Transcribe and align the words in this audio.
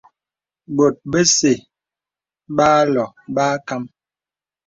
Bòt 0.75 0.95
bəsɛ̄ 1.11 1.55
bə 2.55 2.65
âlɔ 2.81 3.05
bə 3.33 3.41
âkam. 3.55 3.83